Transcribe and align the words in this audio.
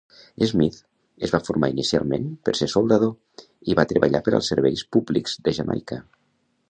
Smith 0.51 0.77
es 1.27 1.33
va 1.35 1.39
formar 1.49 1.69
inicialment 1.73 2.25
per 2.49 2.55
ser 2.59 2.69
soldador 2.73 3.45
i 3.73 3.77
va 3.81 3.87
treballar 3.93 4.23
per 4.29 4.35
als 4.39 4.51
Serveis 4.53 4.85
Públics 4.97 5.37
de 5.49 5.55
Jamaica. 5.59 6.01